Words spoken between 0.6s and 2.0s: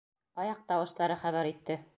тауыштары хәбәр итте.